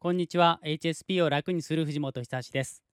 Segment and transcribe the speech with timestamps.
[0.00, 0.60] こんにちは。
[0.64, 2.84] HSP を楽にする藤本久志です。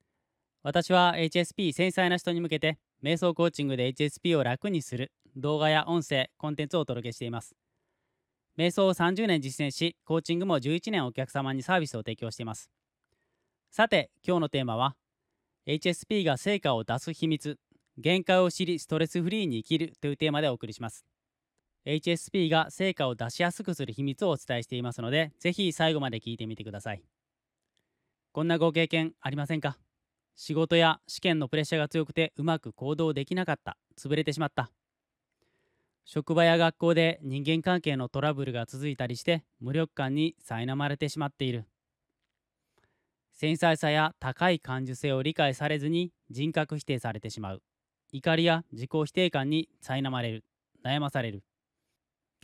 [0.63, 7.55] 私は HSP 繊細な人に向けて瞑想コーチングで HSP を楽にする動画や音声コンテンツをお届けしています。
[8.57, 12.71] 瞑想を30年実践しコーチングも11年お客様にサービスを提供しています。
[13.69, 14.95] さて今日のテーマは
[15.67, 17.59] HSP が成果を出す秘密
[17.99, 21.05] 限界を知りストレスフリーに生きるというテーマでお送りします。
[21.85, 27.03] HSP が成果を出しやすくする秘密をお伝えしていますのでぜひ最後まで聞いてみてください。
[28.31, 29.77] こんなご経験ありませんか？
[30.35, 33.77] 仕事や試験のプレッシャーが強くてうまく行動できなかった。
[33.97, 34.71] 潰れてしまった。
[36.03, 41.65] 職場や学校で人間関係のトラブルが続いたりして無力感に苛まれてしまっている。
[43.31, 47.61] 繊細さや高い感受性を理解されずに人格否定されてしまう。
[48.11, 50.43] 怒りや自己否定感に苛まれる。
[50.83, 51.43] 悩まされる。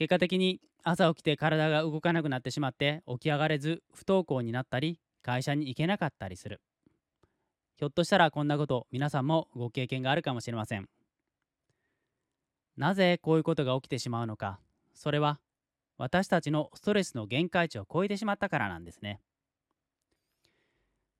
[0.01, 6.59] 結果的に朝起きて体が動かなくなってしまって起き上がれず不登校になったり会社に行けなかったりする。
[7.77, 10.89] ひょっとしたらこんなこと皆さんもご経験があるかもしれません。
[12.77, 14.59] なぜこういうことが起きてしまうのか。
[14.95, 15.39] それは
[15.99, 19.19] 私たちのストレスの限界値を超えてしまったからなんですね。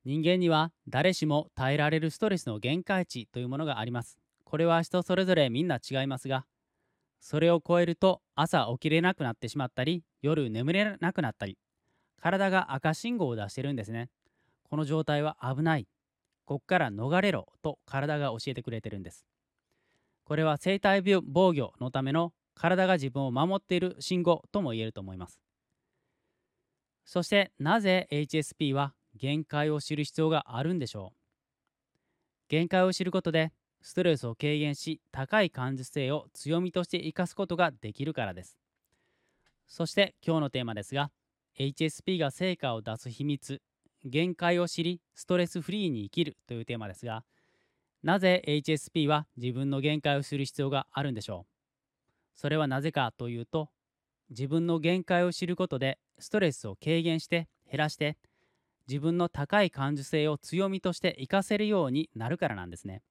[0.06, 4.17] 人間には誰しも耐えられるストレスの限界値というものがあります。
[4.44, 6.47] これは人それぞれみんな違いますが
[7.22, 11.58] それを超えると朝起きれなくなってしまったり夜眠れなくなったり
[12.19, 14.09] 体が赤信号を出してるんですね。
[14.63, 15.88] この状態は危ない。
[16.45, 19.25] こっから逃れろと体が教えてくれてるんです。
[20.23, 25.39] これは生体防御のための体が自分を守っている信号とも言えると思います。
[27.06, 31.17] そしてなぜ HSP は限界を知る必要があるんでしょう？
[32.50, 33.52] 限界を知ることで
[33.82, 38.58] ストレスを軽減し高い感受性を強みとして生かすことができるからです。
[39.68, 41.12] そして今日のテーマですが
[41.58, 43.62] HSP が成果を出す秘密
[44.04, 47.24] 限界を知りストレスフリーに生きるというテーマですが
[48.04, 52.40] なぜ HSP は自分の限界を知る必要があるんでしょう？
[52.40, 53.70] それはなぜかというと
[54.30, 58.18] 自分の限界を知ることでストレスを軽減して減らして
[58.88, 63.02] 自分の高い感受性を強みとして活かせるようになるからなんですね。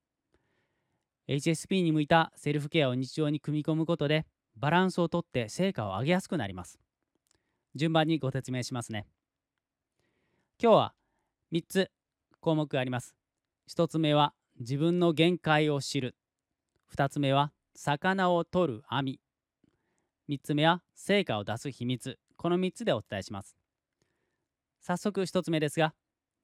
[1.31, 4.27] HSP に向いたセルフケアを日常に組み込むことで
[4.57, 6.81] バランスをとって成果を上げやすくなります。
[7.77, 9.07] 順番にご説明しますね。
[10.61, 10.95] 今日は
[11.53, 11.91] 3つ
[12.41, 13.15] 項目があります。
[13.71, 16.17] 1つ目は自分の限界を知る。
[16.93, 19.21] 2つ目は魚を取る網。
[20.29, 22.19] 3つ目は成果を出す秘密。
[22.37, 23.57] この3つでお伝えします。
[24.81, 25.95] 早速1つ目ですが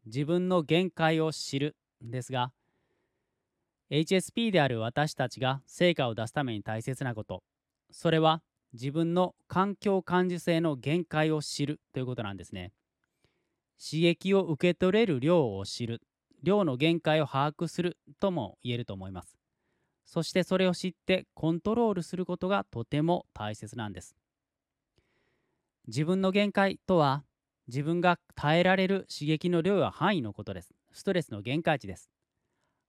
[0.05, 2.53] 自分の限界を知るですが
[3.91, 7.43] HSP である私たちが成果を出すために大切なこと。
[7.91, 8.43] それは
[8.73, 12.73] 自分の環境感受性の限界を知るということなんですね。
[13.79, 16.03] 刺激を受け取れる量を知る。
[16.43, 19.37] 量の限界を把握するとも言えると思います。
[20.05, 24.17] そしてそれを知ってコントロールすることがとても大切なんです。
[25.89, 27.25] 自分の限界とは
[27.69, 30.75] 自分が耐えられる刺激の量や範囲のことです。
[30.93, 32.11] ストレスの限界値です。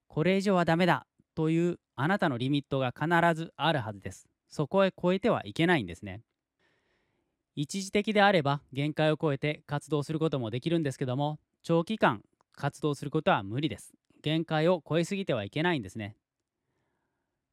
[0.08, 4.28] これ以上はダメだというあなたのリミットが必ずあるはずです。
[4.48, 6.22] そこへ超えてはいけないんですね。
[7.54, 12.22] 一時的であれば限界を超えて活動することもできるんですけども長期間
[12.54, 13.92] 活動することは無理です。
[14.22, 16.16] 限界を超えすぎてはいけないんですね。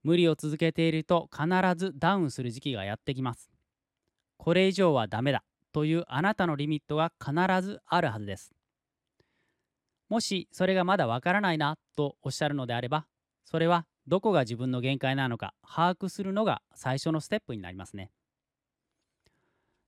[0.04, 3.52] 無理を続けていると必ずダウンする時期がやってきます。
[4.38, 8.55] これ以上はダメだというあなたのリミットが必ずあるはずです。
[10.10, 13.08] もしそれがまだわからないなとおっしゃるのであれば、
[13.44, 18.12] それはどこが自分の限界なのか把握するのが最初のステップになりますね。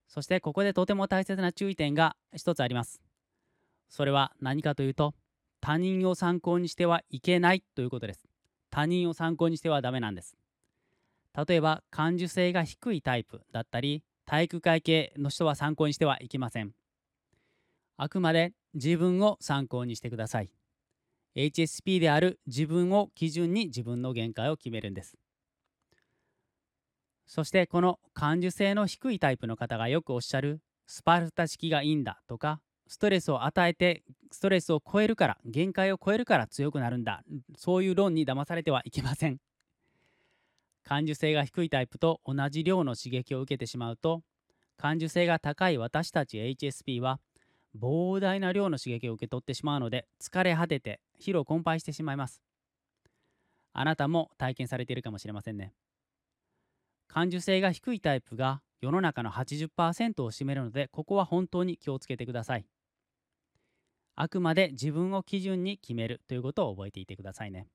[0.07, 3.01] そしてここでとても大切な注意点が一つあります。
[3.89, 5.13] それは何かというと、
[5.61, 8.27] 他人を参考にしてはいけないということです。
[8.69, 10.37] 他人を参考にしてはダメなんです。
[11.47, 16.73] 例えば感受性が低いタイプだったり体育会系の人は参考にしてはいけません。
[17.97, 20.49] あくまで自分を参考にしてください。
[21.35, 25.17] HSP である自分を基準に自分の限界を決めるんです。
[27.27, 37.23] そしてこの感受性の低いタイプの方がよくおっしゃるスパルタ式がいいんだとかストレスを与えてストレスを超えるから限界を超えるから強くなるんだ
[37.57, 39.39] そういう論に騙されてはいけません
[40.85, 44.21] 感受性が低いタイプと同じ量の刺激を受けてしまうと
[44.77, 47.19] 感受性が高い私たち HSP は
[47.75, 52.41] 膨大な量の刺激を受け取ってしまうので疲れ果てて疲労困憊してしまいます。
[53.73, 55.73] あなたも体験されているかもしれませんね。
[57.07, 62.65] 感受性が低いタイプが世の中の80%を占めるのでここは本当に気をつけてください。
[64.15, 67.67] あくまで自分を基準に決めるということを覚えていてくださいね。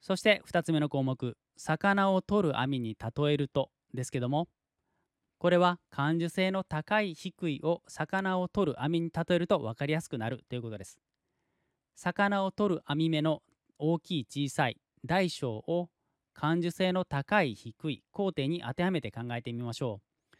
[0.00, 4.48] そして2つ目の項目魚を取る網に例えるとですけども
[5.38, 10.98] これは感受性の高い低いを魚を取る網に例えると分かりやすくなるということです。
[11.94, 13.42] 魚を取る網目の
[13.78, 15.90] 大きい小さい大小を
[16.34, 20.36] 感受性の高い低い工程に当てはめて考えてみましょう。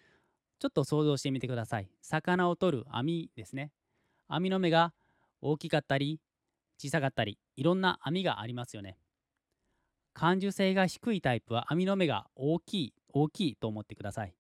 [0.59, 1.89] ちょっと想像してみてください。
[2.03, 3.71] 魚を取る網ですね。
[4.27, 4.93] 網の目が
[5.41, 6.21] 大きかったり
[6.77, 8.99] 小さかったりいろんな網がありますよね。
[10.13, 14.35] 感受性が低いタイプは網の目が大きい大きいと思ってください。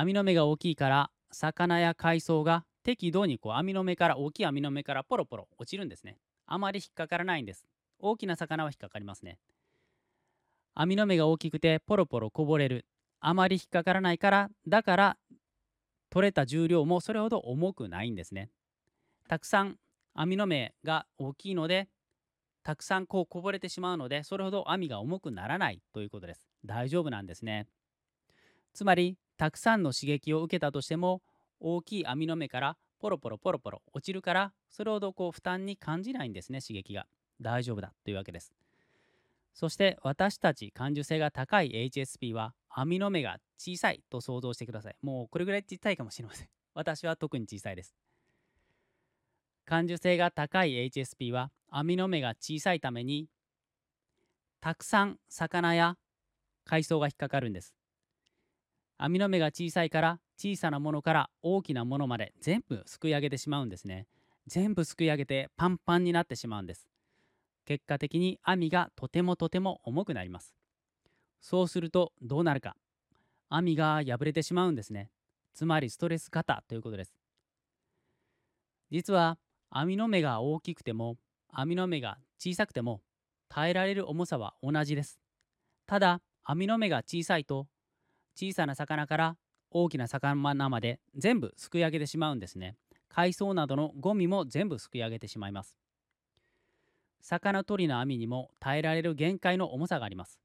[0.00, 6.18] 網の目が大きいから魚や海藻が適度にこう網の目から大きい網の目からポロポロ落ちるんですね。
[6.46, 7.66] あまり引っかからないんです。
[7.98, 9.38] 大きな魚は引っかかりますね。
[10.74, 12.86] 網の目が大きくてポロポロこぼれる。
[13.18, 15.16] あまり引っかからないからだから
[16.10, 18.50] 取れた重量もそれほど重くないんですね。
[19.28, 19.78] たくさん
[20.14, 21.88] 網の目が大きいので
[22.62, 26.44] たくさんこうこぼれてしまうのでそれほど網が重くならないということです。
[26.64, 27.66] 大丈夫なんですね。
[28.72, 31.22] つまりたくさんの刺激を受けたとしても
[31.60, 37.06] 大きい網の目からポロポロポロポロ落ちるからそれほどこう負担に感じないんですね刺激が。
[37.40, 38.52] 大丈夫だというわけです。
[39.54, 44.96] そして私たち感受性が高い HSP は網の目が小さいと想像してください。
[45.02, 46.48] もうこれぐらい小さいかもしれません。
[46.74, 47.94] 私は特に小さいです。
[49.64, 53.28] 感受性が高い HSP は網の目が小さいために
[54.60, 55.98] たくさん魚や
[56.64, 57.77] 海藻が引っかかるんです。
[58.98, 64.06] 網の目が小さいから小さなものから大きなものまで全部すくい上げてしまうんですね。
[64.48, 66.88] 全部すくい上げてパンパンになってしまうんです。
[67.64, 70.54] 結果的に網がとてもとても重くなります。
[71.40, 72.76] そうするとどうなるか。
[73.48, 75.10] 網が破れてしまうんですね。
[75.54, 77.14] つまりストレス型ということです。
[78.90, 79.38] 実は
[79.70, 81.16] 網の目が大きくても
[81.52, 83.02] 網の目が小さくても
[83.48, 85.20] 耐えられる重さは同じです。
[85.86, 87.66] ただ網の目が小さいと
[88.40, 89.36] 小さな魚から
[89.72, 92.76] 大きな魚まで全部すくい上げてしまうんですね。
[93.08, 95.76] 海藻などのゴミも全部すくい上げてしまいます。
[97.20, 100.38] 魚取りの網にも耐えられる限界の重さがあります。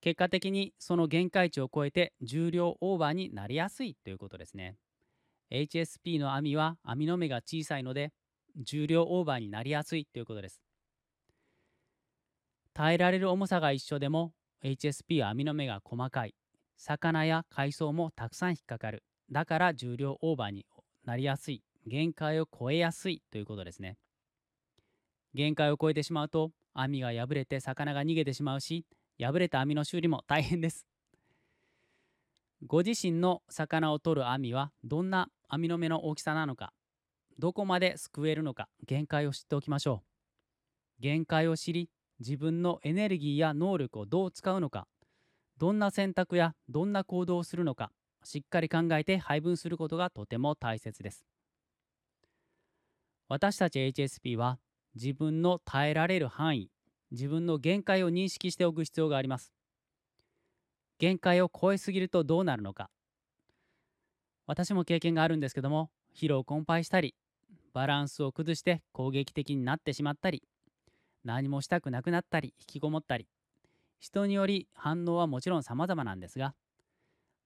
[0.00, 4.74] 結果的にその限界値を超えて重量オーバーになりやすいということですね。
[5.52, 8.12] HSP の網は網の目が小さいので
[8.56, 10.60] 重量オーバーになりやすいということです。
[12.74, 14.32] 耐えられる重さが一緒でも
[14.64, 16.34] HSP は網の目が細かい
[16.76, 19.04] 魚や海藻もたくさん引っかかる。
[19.30, 20.66] だから重量オーバーに
[21.04, 21.62] なりやすい。
[21.86, 23.96] 限界を超えやすいということですね。
[25.34, 28.86] 限界を超えてしまうと網が破れて魚が逃げてしまうし、
[29.18, 30.86] 破れた網の修理も大変です。
[32.64, 36.72] ご自身の魚を取る網はどんな網の目の大きさなのか、
[37.38, 40.02] どこまですくえるのか、限界を知っておきましょ
[40.98, 41.02] う。
[41.02, 41.90] 限界を知り、
[42.20, 44.86] 自分のエネルギーや能力をどう使うのか、
[45.58, 47.90] どんな選択やどんな行動をするのか
[48.24, 51.24] しっかり考えて配分することがとても大切です。
[53.28, 54.58] 私たち HSP は
[54.94, 56.70] 自分の耐えられる範囲
[57.10, 59.52] 自分の限界を認識しておく必要があります。
[60.98, 62.90] 限界を超えすぎるとどうなるのか。
[64.46, 67.14] 私も経験があるんですけども疲労困憊したり
[67.72, 70.42] バランスを崩して攻撃的になってしまったり
[71.24, 73.28] 何もしたくなくなったり引きこもったり
[74.02, 76.54] 人により反応はもちろん様々なんですが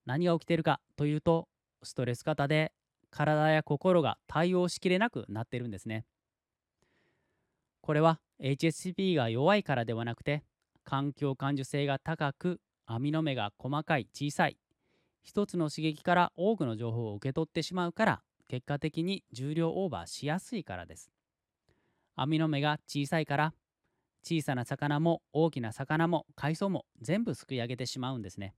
[0.06, 1.48] 何が起きているかというと
[1.82, 2.72] ストレス型で
[3.10, 6.06] 体や心が対応しきれなくなっているんですね。
[7.82, 10.44] これは HSP が弱いからではなくて
[10.82, 14.56] 環境感受性が高く網の目が細かい小さい
[15.22, 21.10] 一つの刺激から多くの情報を受け取ってしまうから結果的に重量オーバーしやすいからです。
[22.14, 23.52] 網の目が小さいから
[24.28, 28.54] 小さな魚も大きな魚も海藻も全部すくい上げてしまうんですね。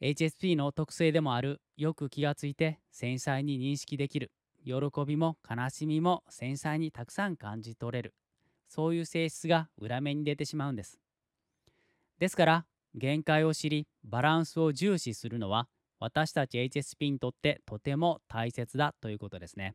[0.00, 4.32] HSP の特性でもあるよく気がついて繊細に認識できる。
[4.64, 4.74] 喜
[5.06, 8.14] びも悲しみも繊細にたくさん感じ取れる。
[8.68, 10.98] そういう性質が裏目に出てしまうんです。
[12.18, 19.74] ですから限界を知りバランスを重視するのは私たち HSP にとってとても大切だということですね。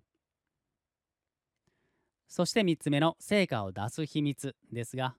[2.27, 5.15] そして3つ目の成果を出す秘密ですが、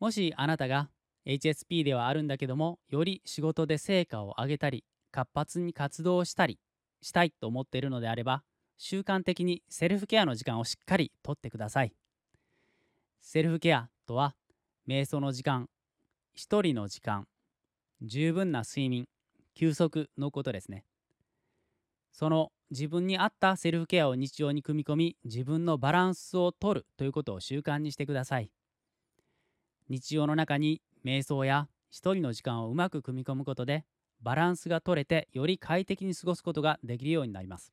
[0.00, 0.90] もしあなたが
[1.26, 6.58] HSP ではあるんだけども、より仕事で成果を上げたり、活発に活動したり
[7.00, 8.42] したいと思っているのであれば、
[8.78, 11.92] 習慣的にセルフケアの時間をしっかりとってください。
[13.20, 14.34] セルフケアとは、
[14.88, 15.68] 瞑想の時間、
[16.32, 17.28] 一人の時間、
[18.00, 19.06] 十分な睡眠、
[19.54, 20.84] 休息のことですね。
[22.12, 28.50] その自分に合ったセルフケアを日常に組み込み自分のバランスをとるということを習慣にしてください。
[29.88, 33.84] 日常の中に瞑想や一人の時間をうまく組み込むことで
[34.20, 37.72] バランスが取れてより快適に過ごすことができるようになります。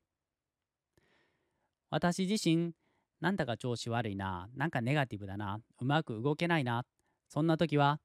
[1.90, 2.72] 私自身
[3.20, 6.84] なんだか調子悪いななんかネガティブだなうまく動けないな
[7.28, 8.00] そんな時は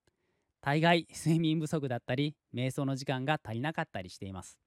[0.61, 4.64] 大概睡眠不足だったり瞑想の時間が足りなかったりしています。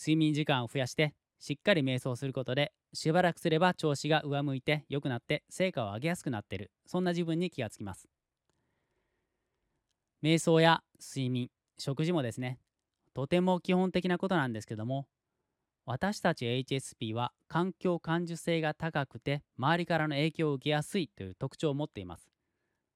[0.00, 6.70] 睡眠時間を増やしてしっかり瞑想することでしばらくすれば調子が上向いて良くなって成果を上げやすくなってる。
[6.86, 8.08] そんな自分に気がつきます。
[10.22, 12.58] 瞑想や睡眠食事もですね
[13.14, 15.06] とても基本的なことなんですけども
[15.84, 22.30] 私たち HSP は環境感受性が高くて周りからの影響を受けやすいという特徴を持っています。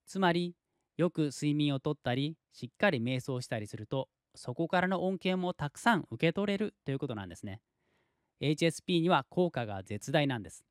[0.07, 0.55] つまり
[0.97, 7.61] よく睡眠をとったりしっかり瞑想したりするとそこからの恩恵もたくさん受け取れるということなんですね
[8.41, 10.65] HSP には効果が絶大なんです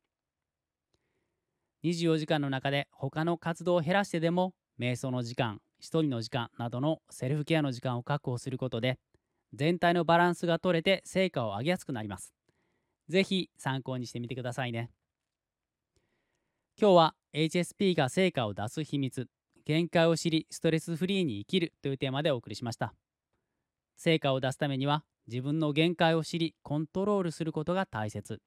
[1.83, 8.99] 24時間の中で他の活動を減らしてでも瞑想の時間一人の時間などのセルフケアの時間を確保することで
[9.53, 12.33] 全体のバランスが取れて成果を上げやすくなります。
[13.09, 14.89] ぜひ参考にしてみてくださいね。
[16.79, 19.27] 今日は HSP が成果を出す秘密、
[19.65, 22.95] 限界を知りストレスフリーに生きるというテーマでお送りしました。
[23.95, 28.41] 成果を出すためには自分の限界を知りコントロールすることが大切。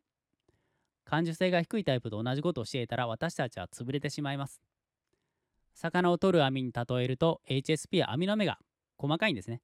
[1.05, 4.61] 感受性が低いタイプと同じことをしていたら私たちは潰れてしまいます。
[5.75, 8.59] 魚を取る網に例えると HSP は網の目が
[8.99, 9.61] 細かいんですね。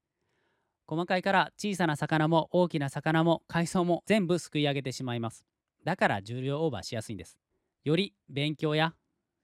[0.86, 5.44] 細かいから小さな魚も大きな魚も海藻も全部すくい上げてしまいます。
[5.84, 7.38] だから重量オーバーしやすいんです。
[7.84, 8.94] より勉強や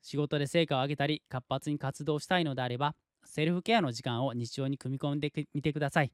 [0.03, 6.13] 仕事で成果を上げたり活発に活動したいのであればセルフケアの時間を日常に組み込んでみてください。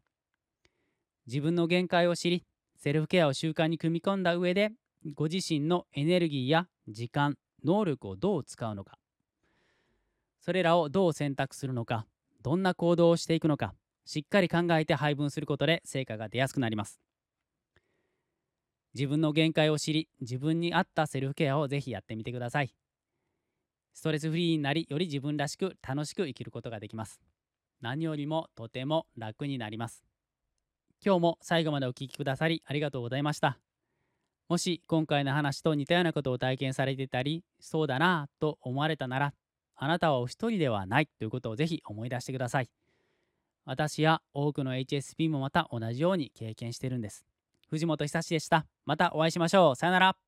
[1.27, 2.45] 自分の限界を知り
[2.77, 4.73] セルフケアを習慣に組み込んだ上で
[5.15, 8.99] ご自身のエネルギーや時間能力をどう使うのか。
[10.41, 12.07] それらをどう選択するのか
[12.43, 17.01] どんな行動をしていくのかしっかり考えて配分することで成果が出やすくなります。
[18.95, 22.75] 自分の限界を知り自分に合ったセルフケアをぜひやってみてください。
[23.93, 27.21] ストレスフリーになりより自分らしく楽しく生きることができます。
[27.81, 30.05] 何よりもとても楽になります。
[31.05, 33.59] 今日も最後までお聴きくださりありがとうございました
[34.49, 39.35] もし今回の話と似たようなことを体験されてたりそうだなと思われたなら
[39.77, 42.71] あなたはお一人ではないということをぜひ思い出してください。
[43.65, 47.25] 私や多くの HSP もまた同じように経験してるんです。
[47.71, 48.67] 藤本久志でした。
[48.85, 49.77] またお会いしましょう。
[49.77, 50.24] さよなら。